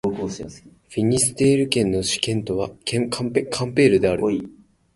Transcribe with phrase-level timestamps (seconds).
[0.03, 2.73] フィニステール県の県都はカ
[3.23, 4.23] ンペールである